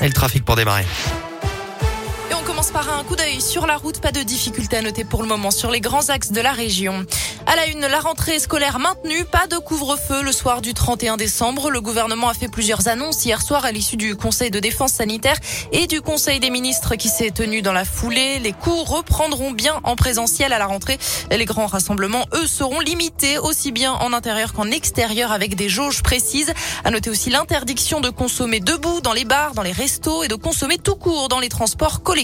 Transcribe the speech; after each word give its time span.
Et 0.00 0.06
le 0.06 0.12
trafic 0.12 0.44
pour 0.44 0.56
démarrer. 0.56 0.84
Et 2.30 2.34
on 2.34 2.42
commence 2.42 2.70
par 2.70 2.92
un 2.92 3.04
coup 3.04 3.16
d'œil 3.16 3.40
sur 3.40 3.66
la 3.66 3.78
route. 3.78 4.00
Pas 4.00 4.12
de 4.12 4.22
difficulté 4.22 4.76
à 4.76 4.82
noter 4.82 5.04
pour 5.04 5.22
le 5.22 5.28
moment 5.28 5.50
sur 5.50 5.70
les 5.70 5.80
grands 5.80 6.10
axes 6.10 6.30
de 6.30 6.42
la 6.42 6.52
région. 6.52 7.06
À 7.46 7.56
la 7.56 7.66
une, 7.68 7.80
la 7.80 8.00
rentrée 8.00 8.38
scolaire 8.38 8.78
maintenue. 8.78 9.24
Pas 9.24 9.46
de 9.46 9.56
couvre-feu 9.56 10.22
le 10.22 10.32
soir 10.32 10.60
du 10.60 10.74
31 10.74 11.16
décembre. 11.16 11.70
Le 11.70 11.80
gouvernement 11.80 12.28
a 12.28 12.34
fait 12.34 12.48
plusieurs 12.48 12.88
annonces 12.88 13.24
hier 13.24 13.40
soir 13.40 13.64
à 13.64 13.72
l'issue 13.72 13.96
du 13.96 14.14
Conseil 14.14 14.50
de 14.50 14.60
défense 14.60 14.92
sanitaire 14.92 15.36
et 15.72 15.86
du 15.86 16.02
Conseil 16.02 16.38
des 16.38 16.50
ministres 16.50 16.96
qui 16.96 17.08
s'est 17.08 17.30
tenu 17.30 17.62
dans 17.62 17.72
la 17.72 17.86
foulée. 17.86 18.38
Les 18.40 18.52
cours 18.52 18.90
reprendront 18.90 19.52
bien 19.52 19.80
en 19.84 19.96
présentiel 19.96 20.52
à 20.52 20.58
la 20.58 20.66
rentrée. 20.66 20.98
Les 21.30 21.46
grands 21.46 21.66
rassemblements, 21.66 22.26
eux, 22.34 22.46
seront 22.46 22.80
limités 22.80 23.38
aussi 23.38 23.72
bien 23.72 23.92
en 23.94 24.12
intérieur 24.12 24.52
qu'en 24.52 24.70
extérieur 24.70 25.32
avec 25.32 25.54
des 25.54 25.70
jauges 25.70 26.02
précises. 26.02 26.52
À 26.84 26.90
noter 26.90 27.08
aussi 27.08 27.30
l'interdiction 27.30 28.00
de 28.00 28.10
consommer 28.10 28.60
debout 28.60 29.00
dans 29.00 29.14
les 29.14 29.24
bars, 29.24 29.54
dans 29.54 29.62
les 29.62 29.72
restos 29.72 30.24
et 30.24 30.28
de 30.28 30.34
consommer 30.34 30.76
tout 30.76 30.96
court 30.96 31.28
dans 31.28 31.40
les 31.40 31.48
transports 31.48 32.02
collectifs. 32.02 32.17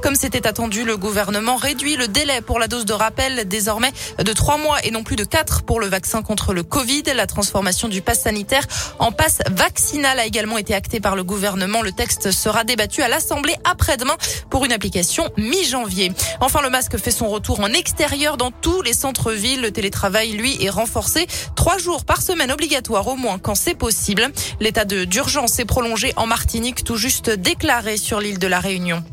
Comme 0.00 0.14
c'était 0.14 0.46
attendu, 0.46 0.84
le 0.84 0.96
gouvernement 0.96 1.56
réduit 1.56 1.96
le 1.96 2.08
délai 2.08 2.40
pour 2.40 2.58
la 2.58 2.68
dose 2.68 2.86
de 2.86 2.94
rappel 2.94 3.46
désormais 3.46 3.92
de 4.18 4.32
trois 4.32 4.56
mois 4.56 4.82
et 4.82 4.90
non 4.90 5.02
plus 5.02 5.16
de 5.16 5.24
quatre 5.24 5.62
pour 5.62 5.78
le 5.78 5.88
vaccin 5.88 6.22
contre 6.22 6.54
le 6.54 6.62
Covid. 6.62 7.02
La 7.14 7.26
transformation 7.26 7.88
du 7.88 8.00
pass 8.00 8.22
sanitaire 8.22 8.66
en 8.98 9.12
passe 9.12 9.40
vaccinal 9.50 10.18
a 10.18 10.24
également 10.24 10.56
été 10.56 10.74
actée 10.74 11.00
par 11.00 11.16
le 11.16 11.22
gouvernement. 11.22 11.82
Le 11.82 11.92
texte 11.92 12.30
sera 12.30 12.64
débattu 12.64 13.02
à 13.02 13.08
l'Assemblée 13.08 13.56
après-demain 13.64 14.16
pour 14.48 14.64
une 14.64 14.72
application 14.72 15.28
mi-janvier. 15.36 16.12
Enfin, 16.40 16.62
le 16.62 16.70
masque 16.70 16.96
fait 16.96 17.10
son 17.10 17.28
retour 17.28 17.60
en 17.60 17.66
extérieur 17.66 18.38
dans 18.38 18.50
tous 18.50 18.80
les 18.80 18.94
centres-villes. 18.94 19.60
Le 19.60 19.70
télétravail, 19.70 20.32
lui, 20.32 20.64
est 20.64 20.70
renforcé. 20.70 21.26
Trois 21.56 21.76
jours 21.76 22.06
par 22.06 22.22
semaine 22.22 22.50
obligatoire 22.50 23.06
au 23.06 23.16
moins 23.16 23.38
quand 23.38 23.54
c'est 23.54 23.74
possible. 23.74 24.28
L'état 24.60 24.86
d'urgence 24.86 25.58
est 25.58 25.66
prolongé 25.66 26.14
en 26.16 26.26
Martinique, 26.26 26.84
tout 26.84 26.96
juste 26.96 27.28
déclaré 27.28 27.98
sur 27.98 28.18
l'île 28.18 28.38
de 28.38 28.46
la 28.46 28.60
Réunion. 28.60 29.04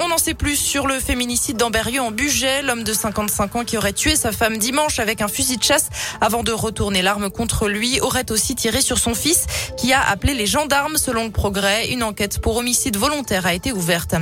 On 0.00 0.08
n'en 0.08 0.18
sait 0.18 0.34
plus 0.34 0.56
sur 0.56 0.88
le 0.88 0.98
féminicide 0.98 1.56
d'Amberieu 1.56 2.00
en 2.00 2.10
Bugey, 2.10 2.62
l'homme 2.62 2.82
de 2.82 2.92
55 2.92 3.54
ans 3.54 3.64
qui 3.64 3.76
aurait 3.76 3.92
tué 3.92 4.16
sa 4.16 4.32
femme 4.32 4.56
dimanche 4.56 4.98
avec 4.98 5.20
un 5.20 5.28
fusil 5.28 5.56
de 5.56 5.62
chasse 5.62 5.88
avant 6.20 6.42
de 6.42 6.50
retourner 6.50 7.00
l'arme 7.00 7.30
contre 7.30 7.68
lui, 7.68 8.00
aurait 8.00 8.32
aussi 8.32 8.56
tiré 8.56 8.80
sur 8.80 8.98
son 8.98 9.14
fils 9.14 9.46
qui 9.76 9.92
a 9.92 10.02
appelé 10.02 10.34
les 10.34 10.46
gendarmes 10.46 10.96
selon 10.96 11.24
le 11.24 11.30
progrès. 11.30 11.90
Une 11.90 12.02
enquête 12.02 12.40
pour 12.40 12.56
homicide 12.56 12.96
volontaire 12.96 13.46
a 13.46 13.54
été 13.54 13.70
ouverte. 13.70 14.16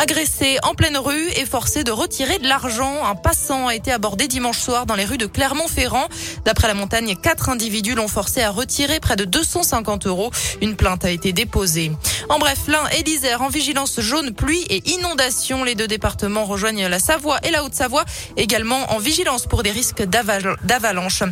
Agressé 0.00 0.58
en 0.62 0.74
pleine 0.74 0.96
rue 0.96 1.28
et 1.34 1.44
forcé 1.44 1.82
de 1.82 1.90
retirer 1.90 2.38
de 2.38 2.46
l'argent, 2.46 3.04
un 3.04 3.16
passant 3.16 3.66
a 3.66 3.74
été 3.74 3.90
abordé 3.90 4.28
dimanche 4.28 4.60
soir 4.60 4.86
dans 4.86 4.94
les 4.94 5.04
rues 5.04 5.18
de 5.18 5.26
Clermont-Ferrand. 5.26 6.06
D'après 6.44 6.68
la 6.68 6.74
montagne, 6.74 7.16
quatre 7.20 7.48
individus 7.48 7.96
l'ont 7.96 8.06
forcé 8.06 8.40
à 8.40 8.50
retirer 8.50 9.00
près 9.00 9.16
de 9.16 9.24
250 9.24 10.06
euros. 10.06 10.30
Une 10.62 10.76
plainte 10.76 11.04
a 11.04 11.10
été 11.10 11.32
déposée. 11.32 11.90
En 12.28 12.38
bref, 12.38 12.60
l'un 12.68 12.86
et 12.96 13.02
l'Isère 13.02 13.42
en 13.42 13.48
vigilance 13.48 13.98
jaune, 13.98 14.32
pluie 14.32 14.64
et 14.70 14.88
inondation. 14.88 15.64
Les 15.64 15.74
deux 15.74 15.88
départements 15.88 16.44
rejoignent 16.44 16.86
la 16.86 17.00
Savoie 17.00 17.40
et 17.42 17.50
la 17.50 17.64
Haute-Savoie, 17.64 18.04
également 18.36 18.92
en 18.92 18.98
vigilance 18.98 19.46
pour 19.46 19.64
des 19.64 19.72
risques 19.72 20.04
d'avalanche. 20.04 21.24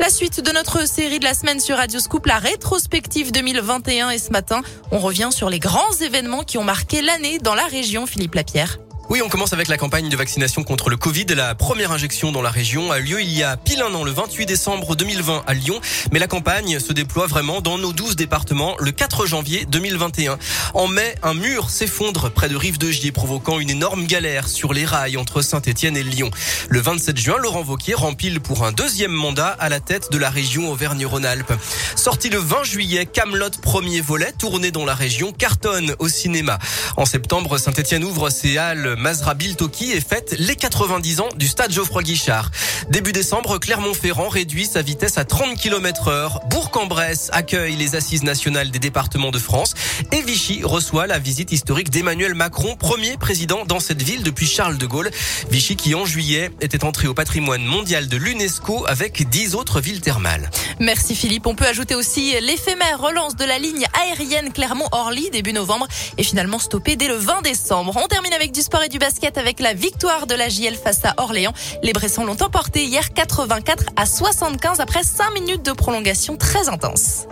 La 0.00 0.10
suite 0.10 0.40
de 0.40 0.50
notre 0.50 0.86
série 0.88 1.18
de 1.18 1.24
la 1.24 1.34
semaine 1.34 1.60
sur 1.60 1.76
Radio 1.76 2.00
Scoop, 2.00 2.26
la 2.26 2.38
rétrospective 2.38 3.30
2021. 3.32 4.10
Et 4.10 4.18
ce 4.18 4.30
matin, 4.30 4.62
on 4.90 4.98
revient 4.98 5.28
sur 5.30 5.50
les 5.50 5.60
grands 5.60 5.92
événements 6.02 6.42
qui 6.42 6.58
ont 6.58 6.64
marqué 6.64 7.00
l'année 7.00 7.38
dans 7.38 7.54
la 7.54 7.64
région. 7.66 8.06
Philippe 8.06 8.34
Lapierre. 8.34 8.83
Oui, 9.10 9.20
on 9.22 9.28
commence 9.28 9.52
avec 9.52 9.68
la 9.68 9.76
campagne 9.76 10.08
de 10.08 10.16
vaccination 10.16 10.64
contre 10.64 10.88
le 10.88 10.96
Covid. 10.96 11.26
La 11.36 11.54
première 11.54 11.92
injection 11.92 12.32
dans 12.32 12.40
la 12.40 12.48
région 12.48 12.90
a 12.90 12.98
lieu 12.98 13.20
il 13.20 13.30
y 13.30 13.42
a 13.42 13.58
pile 13.58 13.82
un 13.82 13.92
an, 13.94 14.02
le 14.02 14.10
28 14.10 14.46
décembre 14.46 14.96
2020 14.96 15.42
à 15.46 15.52
Lyon. 15.52 15.78
Mais 16.10 16.18
la 16.18 16.26
campagne 16.26 16.80
se 16.80 16.94
déploie 16.94 17.26
vraiment 17.26 17.60
dans 17.60 17.76
nos 17.76 17.92
12 17.92 18.16
départements 18.16 18.76
le 18.78 18.92
4 18.92 19.26
janvier 19.26 19.66
2021. 19.66 20.38
En 20.72 20.88
mai, 20.88 21.16
un 21.22 21.34
mur 21.34 21.68
s'effondre 21.68 22.30
près 22.30 22.48
de 22.48 22.56
Rive 22.56 22.78
de 22.78 22.90
Gier, 22.90 23.12
provoquant 23.12 23.60
une 23.60 23.68
énorme 23.68 24.06
galère 24.06 24.48
sur 24.48 24.72
les 24.72 24.86
rails 24.86 25.18
entre 25.18 25.42
Saint-Etienne 25.42 25.98
et 25.98 26.02
Lyon. 26.02 26.30
Le 26.70 26.80
27 26.80 27.18
juin, 27.18 27.36
Laurent 27.36 27.62
Vauquier 27.62 27.94
rempile 27.94 28.40
pour 28.40 28.64
un 28.64 28.72
deuxième 28.72 29.12
mandat 29.12 29.54
à 29.60 29.68
la 29.68 29.80
tête 29.80 30.10
de 30.12 30.18
la 30.18 30.30
région 30.30 30.70
Auvergne-Rhône-Alpes. 30.70 31.52
Sorti 31.94 32.30
le 32.30 32.38
20 32.38 32.64
juillet, 32.64 33.04
Camelot 33.04 33.50
premier 33.60 34.00
volet, 34.00 34.32
tourné 34.32 34.70
dans 34.70 34.86
la 34.86 34.94
région, 34.94 35.32
cartonne 35.32 35.94
au 35.98 36.08
cinéma. 36.08 36.58
En 36.96 37.04
septembre, 37.04 37.58
Saint-Etienne 37.58 38.02
ouvre 38.02 38.30
ses 38.30 38.56
halles 38.56 38.93
Mazra 38.96 39.34
Biltoki 39.34 39.92
et 39.92 40.00
fête 40.00 40.34
les 40.38 40.56
90 40.56 41.20
ans 41.20 41.28
du 41.36 41.48
stade 41.48 41.72
Geoffroy 41.72 42.02
Guichard. 42.02 42.50
Début 42.90 43.12
décembre, 43.12 43.58
Clermont-Ferrand 43.58 44.28
réduit 44.28 44.66
sa 44.66 44.82
vitesse 44.82 45.16
à 45.16 45.24
30 45.24 45.56
km 45.56 46.08
heure. 46.08 46.40
Bourg-en-Bresse 46.50 47.30
accueille 47.32 47.76
les 47.76 47.96
assises 47.96 48.22
nationales 48.22 48.70
des 48.70 48.78
départements 48.78 49.30
de 49.30 49.38
France 49.38 49.72
et 50.12 50.20
Vichy 50.20 50.62
reçoit 50.62 51.06
la 51.06 51.18
visite 51.18 51.50
historique 51.50 51.88
d'Emmanuel 51.88 52.34
Macron, 52.34 52.76
premier 52.76 53.16
président 53.16 53.64
dans 53.64 53.80
cette 53.80 54.02
ville 54.02 54.22
depuis 54.22 54.46
Charles 54.46 54.76
de 54.76 54.84
Gaulle. 54.84 55.10
Vichy 55.50 55.76
qui 55.76 55.94
en 55.94 56.04
juillet 56.04 56.50
était 56.60 56.84
entré 56.84 57.08
au 57.08 57.14
patrimoine 57.14 57.64
mondial 57.64 58.06
de 58.06 58.18
l'UNESCO 58.18 58.84
avec 58.86 59.28
10 59.30 59.54
autres 59.54 59.80
villes 59.80 60.02
thermales. 60.02 60.50
Merci 60.78 61.14
Philippe. 61.14 61.46
On 61.46 61.54
peut 61.54 61.66
ajouter 61.66 61.94
aussi 61.94 62.34
l'éphémère 62.42 63.00
relance 63.00 63.34
de 63.34 63.44
la 63.44 63.58
ligne 63.58 63.86
aérienne 63.98 64.52
Clermont-Orly 64.52 65.30
début 65.30 65.54
novembre 65.54 65.88
et 66.18 66.22
finalement 66.22 66.58
stoppée 66.58 66.96
dès 66.96 67.08
le 67.08 67.16
20 67.16 67.42
décembre. 67.42 67.98
On 68.02 68.08
termine 68.08 68.34
avec 68.34 68.52
du 68.52 68.60
sport 68.60 68.82
et 68.82 68.88
du 68.88 68.98
basket 68.98 69.38
avec 69.38 69.60
la 69.60 69.72
victoire 69.72 70.26
de 70.26 70.34
la 70.34 70.50
JL 70.50 70.74
face 70.74 71.04
à 71.04 71.14
Orléans. 71.16 71.54
Les 71.82 71.92
Bressons 71.92 72.24
l'ont 72.24 72.42
emporté 72.42 72.73
hier 72.82 73.12
84 73.12 73.84
à 73.96 74.06
75 74.06 74.80
après 74.80 75.02
5 75.02 75.32
minutes 75.34 75.64
de 75.64 75.72
prolongation 75.72 76.36
très 76.36 76.68
intense. 76.68 77.26